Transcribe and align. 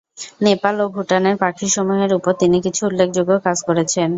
নেপাল 0.41 0.75
ও 0.83 0.95
ভুটানের 0.95 1.35
পাখি 1.43 1.67
সমূহের 1.75 2.11
উপর 2.17 2.31
তিনি 2.41 2.57
কিছু 2.65 2.81
উল্লেখযোগ্য 2.89 3.31
কাজ 3.45 3.57
করেছেন। 3.67 4.09